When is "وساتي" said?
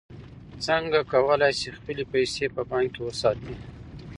3.03-3.53